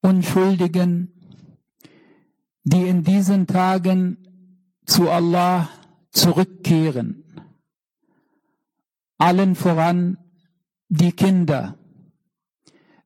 Unschuldigen, 0.00 1.12
die 2.64 2.88
in 2.88 3.02
diesen 3.02 3.46
Tagen 3.46 4.18
zu 4.86 5.10
Allah 5.10 5.68
zurückkehren, 6.10 7.24
allen 9.18 9.54
voran 9.54 10.18
die 10.88 11.12
Kinder, 11.12 11.78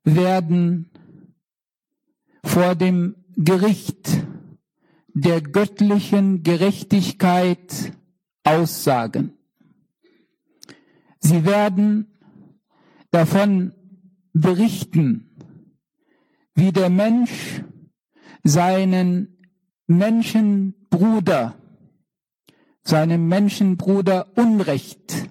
werden 0.03 0.91
vor 2.43 2.75
dem 2.75 3.15
Gericht 3.35 4.25
der 5.13 5.41
göttlichen 5.41 6.43
Gerechtigkeit 6.43 7.93
aussagen. 8.43 9.33
Sie 11.19 11.45
werden 11.45 12.11
davon 13.11 13.73
berichten, 14.33 15.32
wie 16.55 16.71
der 16.71 16.89
Mensch 16.89 17.63
seinen 18.43 19.37
Menschenbruder, 19.87 21.55
seinem 22.83 23.27
Menschenbruder 23.27 24.37
Unrecht 24.37 25.29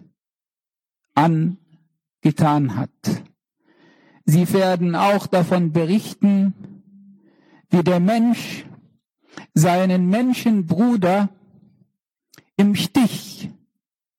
angetan 1.14 2.77
hat. 2.77 2.91
Sie 4.25 4.53
werden 4.53 4.95
auch 4.95 5.27
davon 5.27 5.73
berichten, 5.73 6.55
wie 7.70 7.83
der 7.83 8.01
Mensch 8.01 8.67
seinen 9.55 10.09
Menschenbruder 10.09 11.31
im 12.57 12.75
Stich 12.75 13.51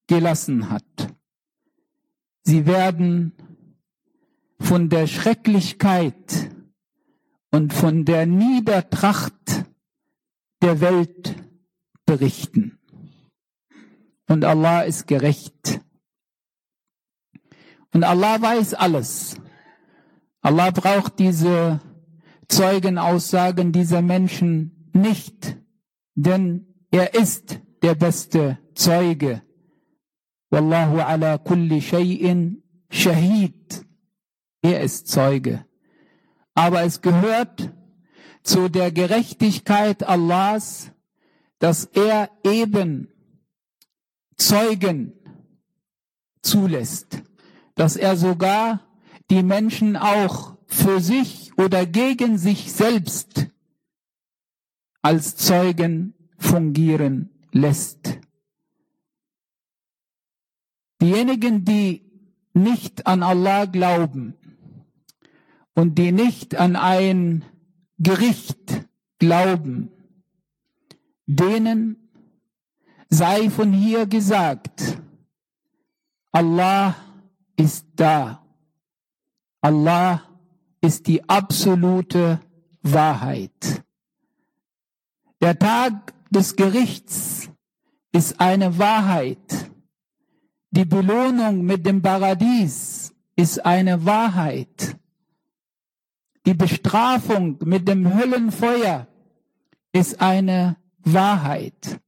gelassen 0.08 0.70
hat. 0.70 1.14
Sie 2.44 2.66
werden 2.66 3.32
von 4.60 4.90
der 4.90 5.08
Schrecklichkeit 5.08 6.53
und 7.54 7.72
von 7.72 8.04
der 8.04 8.26
Niedertracht 8.26 9.66
der 10.64 10.82
Welt 10.82 11.36
berichten. 12.04 12.80
Und 14.28 14.44
Allah 14.44 14.82
ist 14.82 15.06
gerecht. 15.06 15.80
Und 17.94 18.04
Allah 18.04 18.42
weiß 18.42 18.74
alles. 18.74 19.38
Allah 20.42 20.72
braucht 20.72 21.20
diese 21.20 21.80
Zeugenaussagen 22.48 23.72
dieser 23.72 24.02
Menschen 24.02 24.90
nicht, 24.94 25.56
denn 26.16 26.66
er 26.90 27.14
ist 27.14 27.60
der 27.84 27.94
beste 27.94 28.58
Zeuge. 28.74 29.44
Wallahu 30.50 30.98
ala 31.02 31.38
kulli 31.38 31.82
shay'in 31.82 32.64
shahid. 32.90 33.86
Er 34.64 34.82
ist 34.82 35.08
Zeuge. 35.08 35.66
Aber 36.54 36.84
es 36.84 37.02
gehört 37.02 37.72
zu 38.44 38.70
der 38.70 38.92
Gerechtigkeit 38.92 40.04
Allahs, 40.04 40.92
dass 41.60 41.86
er 41.86 42.30
eben 42.44 43.10
Zeugen 44.38 45.14
zulässt, 46.42 47.24
dass 47.76 47.96
er 47.96 48.18
sogar 48.18 48.82
die 49.30 49.44
Menschen 49.44 49.96
auch 49.96 50.58
für 50.68 51.00
sich 51.00 51.58
oder 51.58 51.86
gegen 51.86 52.38
sich 52.38 52.74
selbst 52.74 53.48
als 55.02 55.36
Zeugen 55.36 56.14
fungieren 56.38 57.30
lässt. 57.52 58.20
Diejenigen, 61.02 61.66
die 61.66 62.02
nicht 62.54 63.08
an 63.08 63.24
Allah 63.24 63.66
glauben, 63.66 64.36
und 65.76 65.98
die 65.98 66.12
nicht 66.12 66.56
an 66.56 66.76
ein 66.76 67.46
Gericht 67.98 68.86
glauben, 69.20 69.92
denen 71.26 72.10
sei 73.10 73.50
von 73.50 73.72
hier 73.72 74.06
gesagt, 74.06 75.02
Allah 76.32 76.96
ist 77.56 77.86
da. 77.96 78.44
Allah 79.62 80.24
ist 80.82 81.08
die 81.08 81.28
absolute 81.30 82.40
Wahrheit. 82.82 83.84
Der 85.42 85.58
Tag 85.58 86.14
des 86.32 86.56
Gerichts 86.56 87.50
ist 88.12 88.40
eine 88.40 88.78
Wahrheit. 88.78 89.72
Die 90.72 90.86
Belohnung 90.86 91.64
mit 91.64 91.86
dem 91.86 92.02
Paradies 92.02 93.14
ist 93.36 93.64
eine 93.66 94.06
Wahrheit. 94.06 94.98
Die 96.46 96.54
Bestrafung 96.54 97.58
mit 97.64 97.88
dem 97.88 98.14
Höllenfeuer 98.14 99.08
ist 99.94 100.20
eine 100.22 100.78
Wahrheit. 101.00 102.02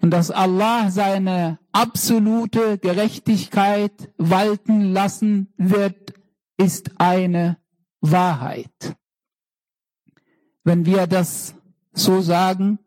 Und 0.00 0.10
dass 0.10 0.32
Allah 0.32 0.90
seine 0.90 1.60
absolute 1.70 2.78
Gerechtigkeit 2.78 4.12
walten 4.18 4.92
lassen 4.92 5.52
wird, 5.56 6.12
ist 6.56 7.00
eine 7.00 7.58
Wahrheit. 8.00 8.96
Wenn 10.64 10.84
wir 10.86 11.06
das 11.06 11.54
so 11.92 12.20
sagen, 12.20 12.80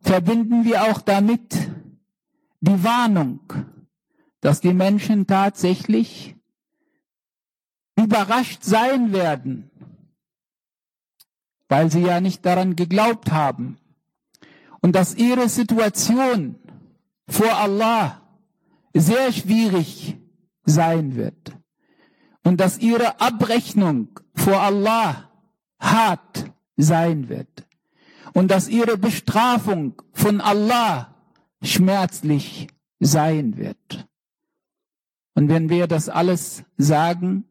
verbinden 0.00 0.64
wir 0.64 0.82
auch 0.82 1.00
damit 1.00 1.56
die 2.60 2.84
Warnung, 2.84 3.40
dass 4.40 4.60
die 4.60 4.74
Menschen 4.74 5.26
tatsächlich 5.26 6.36
überrascht 7.96 8.62
sein 8.62 9.12
werden, 9.12 9.70
weil 11.68 11.90
sie 11.90 12.02
ja 12.02 12.20
nicht 12.20 12.44
daran 12.44 12.76
geglaubt 12.76 13.32
haben. 13.32 13.78
Und 14.80 14.94
dass 14.94 15.14
ihre 15.14 15.48
Situation 15.48 16.56
vor 17.26 17.54
Allah 17.56 18.20
sehr 18.92 19.32
schwierig 19.32 20.16
sein 20.64 21.16
wird. 21.16 21.56
Und 22.42 22.60
dass 22.60 22.78
ihre 22.78 23.20
Abrechnung 23.20 24.08
vor 24.34 24.60
Allah 24.60 25.30
hart 25.80 26.52
sein 26.76 27.28
wird. 27.28 27.66
Und 28.34 28.50
dass 28.50 28.68
ihre 28.68 28.98
Bestrafung 28.98 30.02
von 30.12 30.40
Allah 30.40 31.14
schmerzlich 31.62 32.68
sein 33.00 33.56
wird. 33.56 34.08
Und 35.34 35.48
wenn 35.48 35.68
wir 35.68 35.86
das 35.86 36.08
alles 36.08 36.64
sagen, 36.76 37.44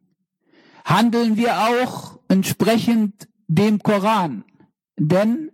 handeln 0.84 1.36
wir 1.36 1.52
auch 1.58 2.18
entsprechend 2.28 3.28
dem 3.46 3.82
Koran. 3.82 4.44
Denn 4.96 5.50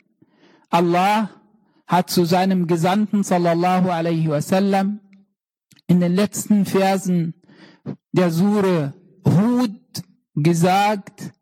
Allah 0.70 1.30
hat 1.86 2.10
zu 2.10 2.24
seinem 2.24 2.66
Gesandten 2.66 3.22
sallallahu 3.24 3.90
alaihi 3.90 4.28
wasallam 4.28 5.00
in 5.86 6.00
den 6.00 6.14
letzten 6.14 6.64
Versen 6.64 7.34
der 8.12 8.30
Sure 8.30 8.94
Hud 9.24 9.80
gesagt, 10.34 11.32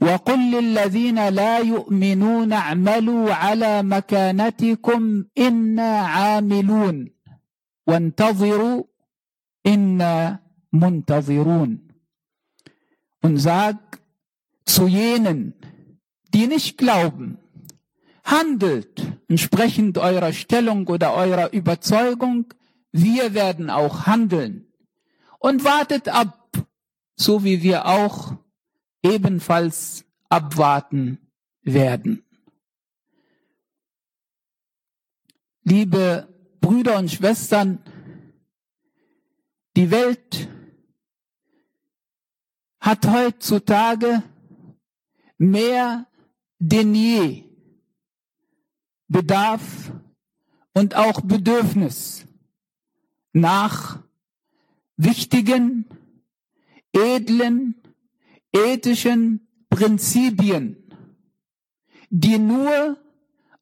وقل 0.00 0.50
للذين 0.50 1.28
لا 1.28 1.58
يؤمنون 1.58 2.52
اعملوا 2.52 3.34
على 3.34 3.82
مكانتكم 3.82 5.24
إنا 5.38 5.98
عاملون 5.98 7.10
وانتظروا 7.86 8.82
إنا 9.66 10.38
منتظرون 10.72 11.87
und 13.21 13.37
sag 13.37 13.99
zu 14.65 14.87
jenen, 14.87 15.53
die 16.33 16.47
nicht 16.47 16.77
glauben, 16.77 17.37
handelt 18.23 19.19
entsprechend 19.27 19.97
eurer 19.97 20.33
Stellung 20.33 20.87
oder 20.87 21.13
eurer 21.13 21.51
Überzeugung, 21.53 22.53
wir 22.91 23.33
werden 23.33 23.69
auch 23.69 24.05
handeln. 24.05 24.65
Und 25.39 25.63
wartet 25.63 26.09
ab, 26.09 26.51
so 27.15 27.43
wie 27.43 27.63
wir 27.63 27.85
auch 27.85 28.35
ebenfalls 29.03 30.05
abwarten 30.27 31.17
werden. 31.61 32.23
Liebe 35.63 36.27
Brüder 36.59 36.97
und 36.97 37.09
Schwestern, 37.09 37.79
die 39.77 39.91
Welt 39.91 40.49
hat 42.79 43.05
heutzutage 43.07 44.23
mehr 45.37 46.07
denn 46.59 46.95
je 46.95 47.43
Bedarf 49.07 49.91
und 50.73 50.95
auch 50.95 51.21
Bedürfnis 51.21 52.25
nach 53.33 54.03
wichtigen, 54.97 55.85
edlen, 56.93 57.81
ethischen 58.53 59.47
Prinzipien, 59.69 60.77
die 62.09 62.37
nur 62.37 62.97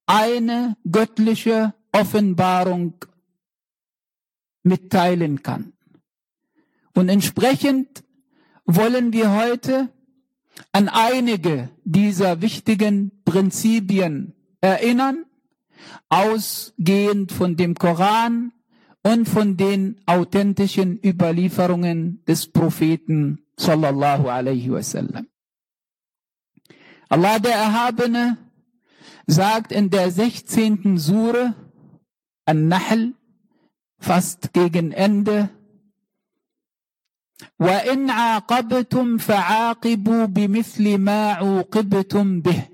eine 0.06 0.78
göttliche 0.90 1.74
Offenbarung 1.92 2.94
mitteilen 4.64 5.44
kann. 5.44 5.74
Und 6.94 7.10
entsprechend 7.10 8.04
wollen 8.68 9.14
wir 9.14 9.32
heute 9.32 9.90
an 10.72 10.90
einige 10.90 11.70
dieser 11.84 12.42
wichtigen 12.42 13.24
Prinzipien 13.24 14.34
erinnern, 14.62 15.26
ausgehend 16.10 17.32
von 17.32 17.56
dem 17.56 17.76
Koran 17.76 18.52
und 19.04 19.28
von 19.28 19.58
den 19.58 20.02
authentischen 20.06 21.00
Überlieferungen 21.04 22.24
des 22.28 22.48
Propheten 22.48 23.40
sallallahu 23.58 24.28
alaihi 24.28 24.72
wasallam. 24.72 25.28
Allah 27.10 27.40
der 27.40 27.56
Erhabene 27.56 28.38
sagt 29.26 29.72
in 29.72 29.90
der 29.90 30.12
16. 30.12 30.98
Sure 30.98 31.56
An-Nahl 32.46 33.14
fast 34.00 34.54
gegen 34.54 34.92
Ende 34.92 35.50
وإن 37.61 38.11
عاقبتم 38.11 39.19
فعاقبوا 39.19 40.25
بمثل 40.25 40.99
ما 40.99 41.33
عوقبتم 41.33 42.41
به 42.41 42.69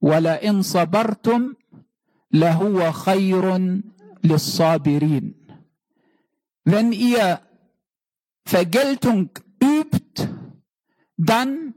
ولئن 0.00 0.62
صبرتم 0.62 1.54
لهو 2.32 2.92
خير 2.92 3.58
للصابرين 4.24 5.34
Wenn 6.64 6.92
ihr 6.92 7.40
Vergeltung 8.44 9.30
übt, 9.60 10.28
dann 11.16 11.74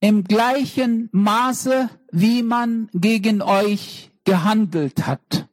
im 0.00 0.22
gleichen 0.24 1.08
Maße, 1.12 1.90
wie 2.12 2.42
man 2.44 2.88
gegen 2.92 3.42
euch 3.42 4.12
gehandelt 4.24 5.06
hat. 5.06 5.48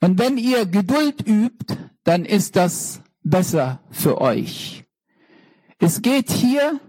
Und 0.00 0.18
wenn 0.18 0.36
ihr 0.36 0.66
Geduld 0.66 1.26
übt, 1.26 1.76
dann 2.07 2.23
ist 2.23 2.55
das 2.55 3.01
besser 3.21 3.81
für 3.91 4.21
euch. 4.21 4.85
Es 5.77 6.01
geht 6.01 6.31
hier 6.31 6.79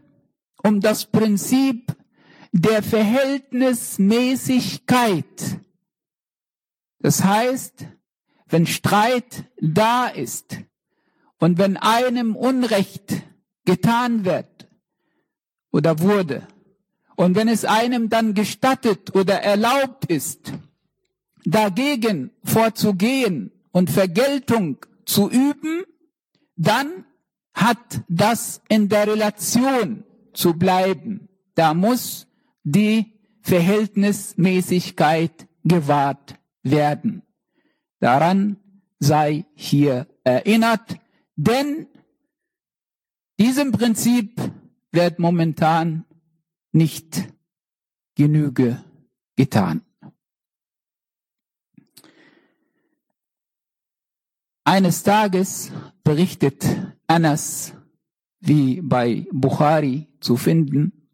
um 0.62 0.80
das 0.80 1.06
Prinzip 1.06 1.92
der 2.52 2.84
Verhältnismäßigkeit. 2.84 5.58
Das 7.00 7.24
heißt, 7.24 7.88
wenn 8.46 8.68
Streit 8.68 9.42
da 9.60 10.06
ist 10.06 10.58
und 11.40 11.58
wenn 11.58 11.76
einem 11.76 12.36
Unrecht 12.36 13.24
getan 13.64 14.24
wird 14.24 14.68
oder 15.72 15.98
wurde 15.98 16.46
und 17.16 17.34
wenn 17.34 17.48
es 17.48 17.64
einem 17.64 18.08
dann 18.08 18.34
gestattet 18.34 19.16
oder 19.16 19.42
erlaubt 19.42 20.04
ist, 20.04 20.52
dagegen 21.44 22.30
vorzugehen 22.44 23.50
und 23.72 23.90
Vergeltung 23.90 24.78
zu 25.08 25.28
üben, 25.30 25.84
dann 26.54 27.04
hat 27.54 28.02
das 28.08 28.60
in 28.68 28.88
der 28.88 29.08
Relation 29.08 30.04
zu 30.34 30.54
bleiben. 30.54 31.28
Da 31.54 31.74
muss 31.74 32.28
die 32.62 33.18
Verhältnismäßigkeit 33.40 35.48
gewahrt 35.64 36.36
werden. 36.62 37.22
Daran 38.00 38.58
sei 38.98 39.46
hier 39.54 40.06
erinnert, 40.24 40.98
denn 41.36 41.86
diesem 43.40 43.72
Prinzip 43.72 44.38
wird 44.92 45.18
momentan 45.18 46.04
nicht 46.72 47.32
Genüge 48.14 48.84
getan. 49.36 49.87
Eines 54.68 55.02
Tages 55.02 55.72
berichtet 56.04 56.62
Anas, 57.06 57.72
wie 58.40 58.82
bei 58.82 59.26
Bukhari 59.32 60.08
zu 60.20 60.36
finden, 60.36 61.08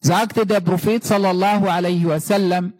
sagte 0.00 0.46
der 0.46 0.62
Prophet 0.62 1.04
sallallahu 1.04 1.66
alaihi 1.66 2.06
wasallam, 2.06 2.72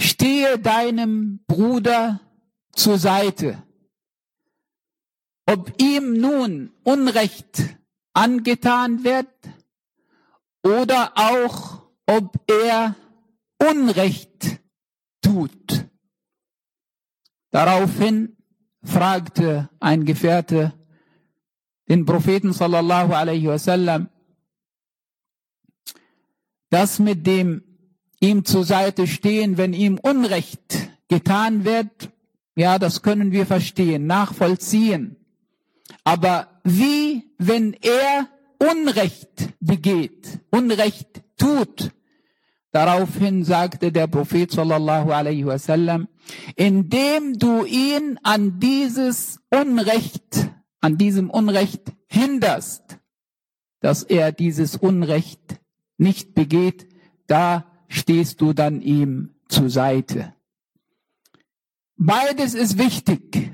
stehe 0.00 0.58
deinem 0.58 1.44
Bruder 1.46 2.22
zur 2.72 2.96
Seite, 2.96 3.62
ob 5.44 5.74
ihm 5.78 6.14
nun 6.14 6.72
Unrecht 6.84 7.76
angetan 8.14 9.04
wird 9.04 9.28
oder 10.62 11.12
auch 11.16 11.82
ob 12.06 12.40
er 12.50 12.96
Unrecht 13.58 14.58
tut. 15.20 15.84
Daraufhin 17.50 18.37
fragte 18.82 19.68
ein 19.80 20.04
Gefährte 20.04 20.72
den 21.88 22.04
Propheten 22.04 22.52
sallallahu 22.52 23.14
alaihi 23.14 23.48
wasallam, 23.48 24.08
das 26.70 26.98
mit 26.98 27.26
dem 27.26 27.62
ihm 28.20 28.44
zur 28.44 28.64
Seite 28.64 29.06
stehen, 29.06 29.56
wenn 29.56 29.72
ihm 29.72 29.98
Unrecht 29.98 30.90
getan 31.08 31.64
wird, 31.64 32.10
ja, 32.56 32.78
das 32.78 33.02
können 33.02 33.32
wir 33.32 33.46
verstehen, 33.46 34.06
nachvollziehen. 34.06 35.16
Aber 36.04 36.60
wie, 36.64 37.24
wenn 37.38 37.72
er 37.74 38.28
Unrecht 38.58 39.54
begeht, 39.60 40.40
Unrecht 40.50 41.22
tut? 41.36 41.92
Daraufhin 42.78 43.42
sagte 43.42 43.90
der 43.90 44.06
Prophet 44.06 44.52
sallallahu 44.52 45.10
alaihi 45.10 45.44
wasallam, 45.44 46.06
indem 46.54 47.36
du 47.36 47.64
ihn 47.64 48.20
an 48.22 48.60
dieses 48.60 49.40
Unrecht, 49.50 50.48
an 50.80 50.96
diesem 50.96 51.28
Unrecht 51.28 51.92
hinderst, 52.06 53.00
dass 53.80 54.04
er 54.04 54.30
dieses 54.30 54.76
Unrecht 54.76 55.60
nicht 55.96 56.36
begeht, 56.36 56.86
da 57.26 57.64
stehst 57.88 58.40
du 58.40 58.52
dann 58.52 58.80
ihm 58.80 59.34
zur 59.48 59.70
Seite. 59.70 60.34
Beides 61.96 62.54
ist 62.54 62.78
wichtig 62.78 63.50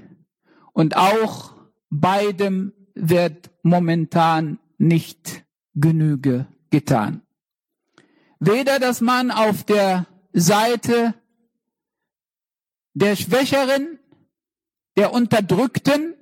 und 0.75 0.99
auch 0.99 1.55
beidem 1.89 2.75
wird 2.95 3.51
momentan 3.63 4.59
nicht 4.77 5.47
Genüge 5.73 6.47
getan. 6.69 7.24
Weder, 8.47 8.79
dass 8.79 9.01
man 9.01 9.31
auf 9.31 9.65
der 9.65 10.07
Seite 10.35 11.15
der 12.93 13.17
Schwächeren, 13.17 13.99
der 14.97 15.15
Unterdrückten 15.15 16.15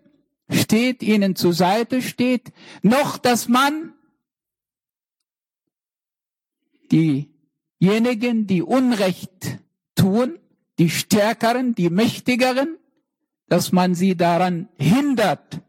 steht, 0.49 1.03
ihnen 1.03 1.35
zur 1.35 1.53
Seite 1.53 2.01
steht, 2.01 2.53
noch 2.83 3.19
dass 3.19 3.49
man 3.49 3.95
diejenigen, 6.93 8.47
die 8.47 8.63
Unrecht 8.63 9.59
tun, 9.97 10.39
die 10.79 10.91
Stärkeren, 10.91 11.75
die 11.75 11.91
Mächtigeren, 11.91 12.79
dass 13.49 13.73
man 13.73 13.97
sie 13.97 14.17
daran 14.17 14.69
hindert, 14.77 15.61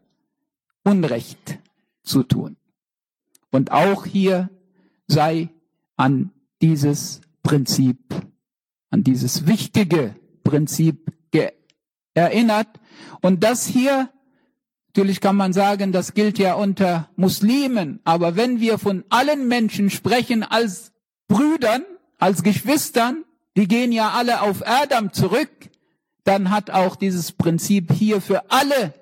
Unrecht 0.84 1.58
zu 2.04 2.22
tun. 2.22 2.56
Und 3.50 3.72
auch 3.72 4.06
hier 4.06 4.50
sei 5.08 5.48
an 5.96 6.30
dieses 6.62 7.20
Prinzip, 7.42 7.98
an 8.90 9.04
dieses 9.04 9.46
wichtige 9.46 10.14
Prinzip 10.42 11.12
erinnert. 12.14 12.68
Und 13.20 13.44
das 13.44 13.66
hier, 13.66 14.10
natürlich 14.88 15.20
kann 15.20 15.36
man 15.36 15.52
sagen, 15.52 15.92
das 15.92 16.14
gilt 16.14 16.38
ja 16.38 16.54
unter 16.54 17.10
Muslimen, 17.16 18.00
aber 18.04 18.36
wenn 18.36 18.60
wir 18.60 18.78
von 18.78 19.04
allen 19.10 19.48
Menschen 19.48 19.90
sprechen 19.90 20.42
als 20.42 20.92
Brüdern, 21.28 21.82
als 22.18 22.42
Geschwistern, 22.42 23.24
die 23.56 23.68
gehen 23.68 23.92
ja 23.92 24.10
alle 24.10 24.42
auf 24.42 24.66
Adam 24.66 25.12
zurück, 25.12 25.50
dann 26.24 26.50
hat 26.50 26.70
auch 26.70 26.96
dieses 26.96 27.32
Prinzip 27.32 27.92
hier 27.92 28.20
für 28.20 28.50
alle 28.50 28.94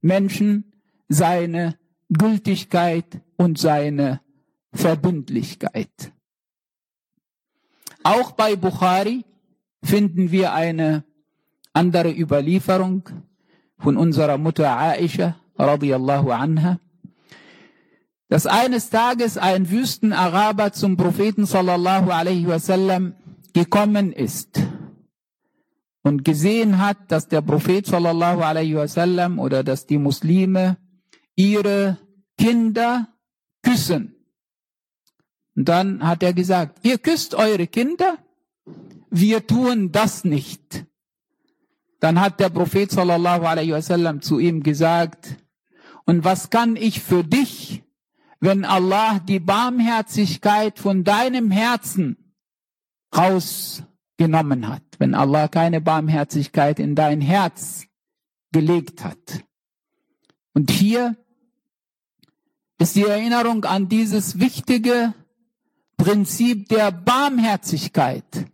Menschen 0.00 0.72
seine 1.08 1.78
Gültigkeit 2.10 3.20
und 3.36 3.58
seine 3.58 4.20
Verbindlichkeit. 4.72 6.12
Auch 8.08 8.32
bei 8.32 8.56
Bukhari 8.56 9.26
finden 9.82 10.32
wir 10.32 10.54
eine 10.54 11.04
andere 11.74 12.10
Überlieferung 12.10 13.06
von 13.76 13.98
unserer 13.98 14.38
Mutter 14.38 14.78
Aisha 14.78 15.36
radiallahu 15.58 16.30
anha, 16.30 16.80
dass 18.30 18.46
eines 18.46 18.88
Tages 18.88 19.36
ein 19.36 19.68
Wüstenaraber 19.68 20.72
zum 20.72 20.96
Propheten 20.96 21.44
sallallahu 21.44 22.10
alaihi 22.10 22.46
wasallam 22.46 23.14
gekommen 23.52 24.12
ist 24.12 24.58
und 26.02 26.24
gesehen 26.24 26.78
hat, 26.78 26.96
dass 27.08 27.28
der 27.28 27.42
Prophet 27.42 27.84
sallallahu 27.84 28.40
alaihi 28.40 28.74
wasallam 28.74 29.38
oder 29.38 29.62
dass 29.62 29.84
die 29.84 29.98
Muslime 29.98 30.78
ihre 31.36 31.98
Kinder 32.38 33.08
küssen. 33.62 34.17
Und 35.58 35.68
dann 35.68 36.06
hat 36.06 36.22
er 36.22 36.32
gesagt, 36.32 36.86
ihr 36.86 36.98
küsst 36.98 37.34
eure 37.34 37.66
Kinder? 37.66 38.18
Wir 39.10 39.44
tun 39.44 39.90
das 39.90 40.22
nicht. 40.22 40.86
Dann 41.98 42.20
hat 42.20 42.38
der 42.38 42.48
Prophet 42.48 42.92
sallallahu 42.92 43.44
alaihi 43.44 43.72
wasallam 43.72 44.22
zu 44.22 44.38
ihm 44.38 44.62
gesagt, 44.62 45.36
und 46.04 46.22
was 46.22 46.50
kann 46.50 46.76
ich 46.76 47.00
für 47.00 47.24
dich, 47.24 47.82
wenn 48.38 48.64
Allah 48.64 49.18
die 49.18 49.40
Barmherzigkeit 49.40 50.78
von 50.78 51.02
deinem 51.02 51.50
Herzen 51.50 52.16
rausgenommen 53.16 54.68
hat, 54.68 54.84
wenn 55.00 55.12
Allah 55.12 55.48
keine 55.48 55.80
Barmherzigkeit 55.80 56.78
in 56.78 56.94
dein 56.94 57.20
Herz 57.20 57.84
gelegt 58.52 59.02
hat. 59.02 59.42
Und 60.54 60.70
hier 60.70 61.16
ist 62.78 62.94
die 62.94 63.06
Erinnerung 63.06 63.64
an 63.64 63.88
dieses 63.88 64.38
wichtige 64.38 65.14
Prinzip 66.08 66.70
der 66.70 66.90
Barmherzigkeit. 66.90 68.46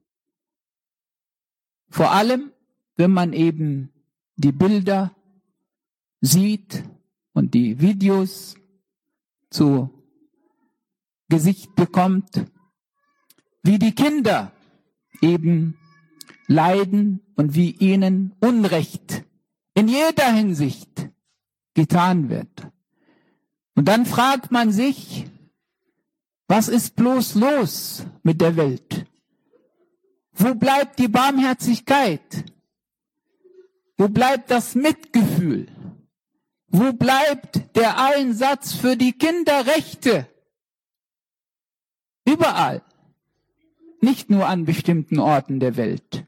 Vor 1.88 2.10
allem, 2.10 2.50
wenn 2.96 3.12
man 3.12 3.32
eben 3.32 3.92
die 4.34 4.50
Bilder 4.50 5.14
sieht 6.20 6.82
und 7.32 7.54
die 7.54 7.80
Videos 7.80 8.56
zu 9.50 9.88
Gesicht 11.28 11.76
bekommt, 11.76 12.44
wie 13.62 13.78
die 13.78 13.94
Kinder 13.94 14.50
eben 15.20 15.78
leiden 16.48 17.20
und 17.36 17.54
wie 17.54 17.70
ihnen 17.70 18.34
Unrecht 18.40 19.22
in 19.74 19.86
jeder 19.86 20.32
Hinsicht 20.32 21.08
getan 21.74 22.30
wird. 22.30 22.66
Und 23.76 23.86
dann 23.86 24.06
fragt 24.06 24.50
man 24.50 24.72
sich, 24.72 25.26
was 26.56 26.68
ist 26.68 26.94
bloß 26.94 27.34
los 27.34 28.06
mit 28.22 28.40
der 28.40 28.54
Welt? 28.56 29.06
Wo 30.34 30.54
bleibt 30.54 31.00
die 31.00 31.08
Barmherzigkeit? 31.08 32.44
Wo 33.96 34.06
bleibt 34.08 34.52
das 34.52 34.76
Mitgefühl? 34.76 35.66
Wo 36.68 36.92
bleibt 36.92 37.74
der 37.74 37.98
Einsatz 37.98 38.72
für 38.72 38.96
die 38.96 39.14
Kinderrechte? 39.14 40.28
Überall. 42.24 42.82
Nicht 44.00 44.30
nur 44.30 44.46
an 44.46 44.64
bestimmten 44.64 45.18
Orten 45.18 45.58
der 45.58 45.76
Welt. 45.76 46.24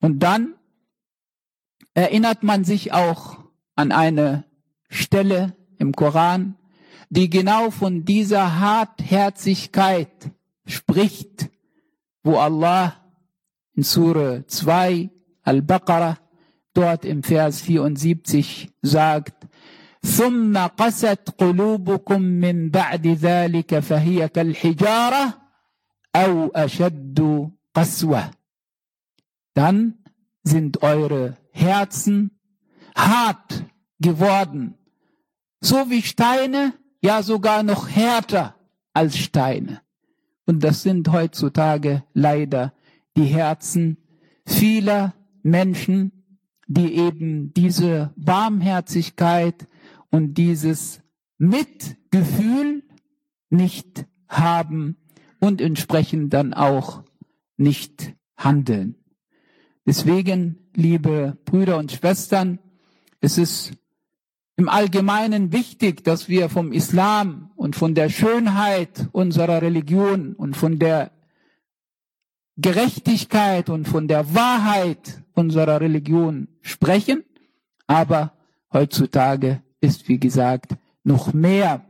Und 0.00 0.20
dann 0.20 0.54
erinnert 1.94 2.44
man 2.44 2.62
sich 2.62 2.92
auch 2.92 3.40
an 3.74 3.90
eine 3.90 4.44
Stelle 4.88 5.56
im 5.78 5.90
Koran, 5.92 6.56
die 7.09 7.29
genau 7.29 7.71
von 7.71 8.05
dieser 8.05 8.59
Hartherzigkeit 8.59 10.31
spricht, 10.65 11.49
wo 12.23 12.37
Allah 12.37 12.95
in 13.75 13.83
Surah 13.83 14.47
2 14.47 15.09
Al-Baqarah 15.43 16.17
dort 16.73 17.05
im 17.05 17.23
Vers 17.23 17.61
74 17.61 18.69
sagt, 18.81 19.47
ثم 20.03 20.57
قست 20.57 21.29
قلوبكم 21.37 22.21
من 22.21 22.69
بعد 22.69 23.07
ذلك 23.07 23.79
فهي 23.79 24.29
كالحجارة 24.29 25.41
أو 26.15 26.47
أشد 26.47 27.51
قسوة. 27.73 28.31
Dann 29.53 29.97
sind 30.43 30.81
eure 30.81 31.37
Herzen 31.51 32.31
hart 32.95 33.63
geworden, 33.99 34.75
so 35.59 35.89
wie 35.89 36.01
Steine, 36.01 36.73
ja 37.06 37.22
sogar 37.22 37.62
noch 37.62 37.88
härter 37.88 38.56
als 38.92 39.16
Steine. 39.16 39.80
Und 40.44 40.64
das 40.64 40.82
sind 40.82 41.12
heutzutage 41.12 42.02
leider 42.14 42.72
die 43.16 43.26
Herzen 43.26 43.98
vieler 44.44 45.14
Menschen, 45.42 46.10
die 46.66 46.96
eben 46.96 47.54
diese 47.54 48.12
Barmherzigkeit 48.16 49.68
und 50.10 50.34
dieses 50.34 51.00
Mitgefühl 51.38 52.82
nicht 53.50 54.06
haben 54.28 54.96
und 55.38 55.60
entsprechend 55.60 56.34
dann 56.34 56.54
auch 56.54 57.04
nicht 57.56 58.14
handeln. 58.36 58.96
Deswegen, 59.86 60.58
liebe 60.74 61.38
Brüder 61.44 61.78
und 61.78 61.92
Schwestern, 61.92 62.58
es 63.20 63.38
ist 63.38 63.74
im 64.56 64.68
Allgemeinen 64.68 65.52
wichtig, 65.52 66.02
dass 66.02 66.28
wir 66.28 66.48
vom 66.48 66.72
Islam 66.72 67.50
und 67.56 67.76
von 67.76 67.94
der 67.94 68.08
Schönheit 68.08 69.08
unserer 69.12 69.60
Religion 69.60 70.32
und 70.32 70.56
von 70.56 70.78
der 70.78 71.10
Gerechtigkeit 72.56 73.68
und 73.68 73.86
von 73.86 74.08
der 74.08 74.34
Wahrheit 74.34 75.22
unserer 75.34 75.80
Religion 75.80 76.48
sprechen. 76.62 77.22
Aber 77.86 78.32
heutzutage 78.72 79.62
ist, 79.80 80.08
wie 80.08 80.18
gesagt, 80.18 80.76
noch 81.04 81.34
mehr 81.34 81.84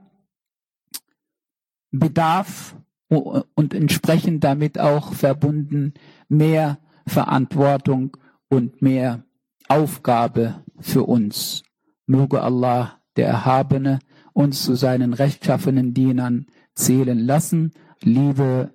Bedarf 1.92 2.74
und 3.08 3.74
entsprechend 3.74 4.42
damit 4.42 4.80
auch 4.80 5.12
verbunden 5.12 5.94
mehr 6.28 6.78
Verantwortung 7.06 8.16
und 8.48 8.82
mehr 8.82 9.24
Aufgabe 9.68 10.64
für 10.80 11.04
uns. 11.04 11.62
Möge 12.06 12.42
Allah, 12.42 13.00
der 13.16 13.28
Erhabene, 13.28 13.98
uns 14.32 14.64
zu 14.64 14.74
seinen 14.74 15.12
rechtschaffenen 15.12 15.94
Dienern 15.94 16.46
zählen 16.74 17.18
lassen. 17.18 17.72
Liebe 18.02 18.72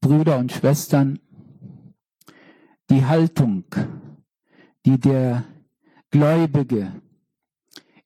Brüder 0.00 0.38
und 0.38 0.52
Schwestern, 0.52 1.18
die 2.90 3.04
Haltung, 3.04 3.64
die 4.84 4.98
der 4.98 5.44
Gläubige 6.10 6.92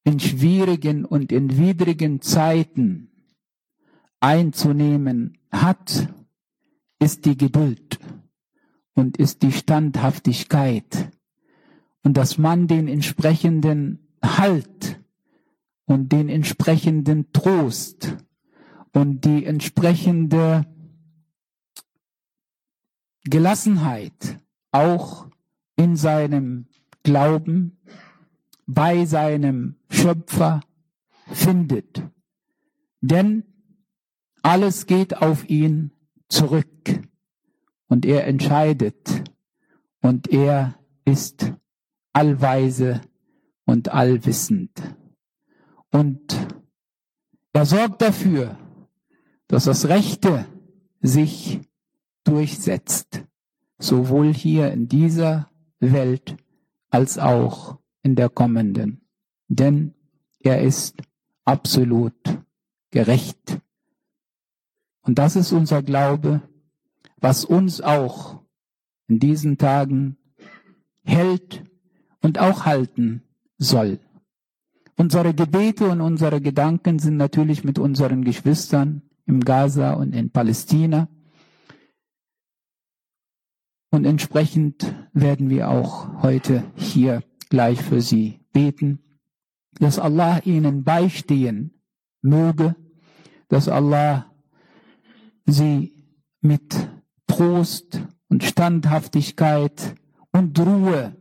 in 0.05 0.21
schwierigen 0.21 1.05
und 1.05 1.33
in 1.33 1.57
widrigen 1.57 2.21
Zeiten 2.21 3.11
einzunehmen 4.21 5.39
hat, 5.51 6.09
ist 6.99 7.25
die 7.25 7.37
Geduld 7.37 7.99
und 8.95 9.17
ist 9.17 9.43
die 9.43 9.53
Standhaftigkeit 9.53 11.11
und 12.03 12.17
dass 12.17 12.39
man 12.39 12.67
den 12.67 12.87
entsprechenden 12.87 14.04
Halt 14.25 15.01
und 15.85 16.11
den 16.13 16.29
entsprechenden 16.29 17.33
Trost 17.33 18.17
und 18.93 19.25
die 19.25 19.45
entsprechende 19.45 20.67
Gelassenheit 23.25 24.41
auch 24.73 25.29
in 25.77 25.97
seinem 25.97 26.67
Glauben 27.03 27.79
bei 28.67 29.05
seinem 29.05 29.77
Schöpfer 29.91 30.61
findet. 31.31 32.03
Denn 33.01 33.45
alles 34.43 34.87
geht 34.87 35.17
auf 35.17 35.49
ihn 35.49 35.93
zurück 36.29 37.03
und 37.89 38.07
er 38.07 38.27
entscheidet 38.27 39.31
und 40.01 40.29
er 40.29 40.79
ist 41.05 41.53
allweise 42.13 43.01
und 43.65 43.93
allwissend. 43.93 44.71
Und 45.91 46.37
er 47.53 47.67
sorgt 47.67 48.03
dafür, 48.03 48.59
dass 49.47 49.65
das 49.65 49.89
Rechte 49.89 50.47
sich 51.01 51.61
durchsetzt, 52.25 53.23
sowohl 53.79 54.33
hier 54.33 54.73
in 54.73 54.89
dieser 54.89 55.51
Welt 55.79 56.37
als 56.91 57.19
auch 57.19 57.79
in 58.03 58.17
der 58.17 58.29
kommenden. 58.29 59.03
Denn 59.49 59.95
er 60.41 60.63
ist 60.63 60.97
absolut 61.45 62.15
gerecht. 62.91 63.61
Und 65.03 65.19
das 65.19 65.37
ist 65.37 65.53
unser 65.53 65.83
Glaube, 65.83 66.43
was 67.19 67.45
uns 67.45 67.81
auch 67.81 68.41
in 69.07 69.19
diesen 69.19 69.59
Tagen 69.59 70.17
hält 71.03 71.65
und 72.21 72.39
auch 72.39 72.65
halten 72.65 73.23
soll. 73.65 73.99
Unsere 74.97 75.35
Gebete 75.35 75.89
und 75.89 76.01
unsere 76.01 76.41
Gedanken 76.41 76.99
sind 76.99 77.17
natürlich 77.17 77.65
mit 77.65 77.79
unseren 77.79 78.23
Geschwistern 78.25 79.03
im 79.27 79.41
Gaza 79.41 79.95
und 79.95 80.15
in 80.15 80.31
Palästina. 80.31 81.09
Und 83.91 84.05
entsprechend 84.05 84.95
werden 85.13 85.51
wir 85.51 85.69
auch 85.69 86.23
heute 86.23 86.65
hier 86.77 87.23
gleich 87.49 87.81
für 87.83 88.01
sie 88.01 88.41
beten. 88.53 89.05
dass 89.81 89.99
Allah 89.99 90.41
ihnen 90.45 90.85
beistehen 90.85 91.83
möge, 92.23 92.77
dass 93.49 93.69
Allah 93.69 94.31
sie 95.47 95.93
mit 96.41 96.89
Trost 97.27 98.01
und 98.29 98.45
Standhaftigkeit 98.45 99.97
und 100.33 100.59
Ruhe 100.59 101.17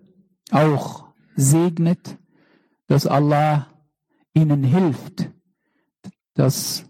auch 0.51 1.05
segnet, 1.35 2.17
dass 2.93 3.07
Allah 3.07 3.69
ihnen 4.35 4.63
hilft, 4.63 5.31
dass 6.35 6.85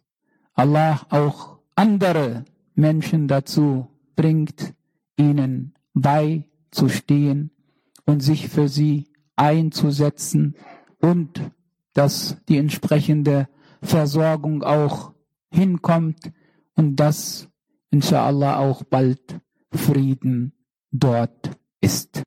Allah 0.53 0.99
auch 1.09 1.59
andere 1.75 2.43
Menschen 2.75 3.29
dazu 3.29 3.87
bringt, 4.17 4.73
ihnen 5.15 5.75
beizustehen 5.93 7.51
und 8.05 8.19
sich 8.19 8.49
für 8.49 8.67
sie 8.67 9.05
einzusetzen 9.37 10.57
und 10.99 11.39
dass 11.93 12.35
die 12.49 12.57
entsprechende 12.57 13.47
Versorgung 13.81 14.61
auch 14.61 15.13
hinkommt 15.53 16.33
und 16.75 16.97
dass 16.97 17.47
inshallah 17.91 18.57
auch 18.57 18.83
bald 18.83 19.39
Frieden 19.71 20.51
dort 20.91 21.51
ist. 21.79 22.21